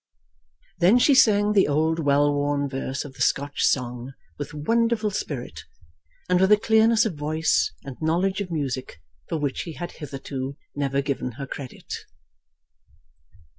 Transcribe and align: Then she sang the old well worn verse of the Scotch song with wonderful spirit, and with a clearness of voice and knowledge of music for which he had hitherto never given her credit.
Then 0.79 0.97
she 0.97 1.13
sang 1.13 1.51
the 1.53 1.67
old 1.67 1.99
well 1.99 2.33
worn 2.33 2.67
verse 2.67 3.05
of 3.05 3.13
the 3.13 3.21
Scotch 3.21 3.61
song 3.63 4.13
with 4.39 4.51
wonderful 4.51 5.11
spirit, 5.11 5.61
and 6.27 6.41
with 6.41 6.51
a 6.51 6.57
clearness 6.57 7.05
of 7.05 7.13
voice 7.13 7.71
and 7.83 8.01
knowledge 8.01 8.41
of 8.41 8.49
music 8.49 8.99
for 9.29 9.37
which 9.37 9.61
he 9.61 9.73
had 9.73 9.91
hitherto 9.91 10.57
never 10.75 11.03
given 11.03 11.33
her 11.33 11.45
credit. 11.45 11.93